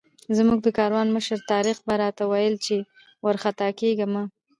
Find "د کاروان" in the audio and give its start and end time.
0.63-1.07